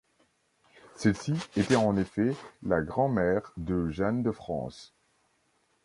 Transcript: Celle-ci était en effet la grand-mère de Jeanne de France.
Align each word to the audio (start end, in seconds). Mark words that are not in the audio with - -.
Celle-ci 0.95 1.35
était 1.55 1.75
en 1.75 1.95
effet 1.95 2.35
la 2.63 2.81
grand-mère 2.81 3.53
de 3.57 3.87
Jeanne 3.91 4.23
de 4.23 4.31
France. 4.31 4.95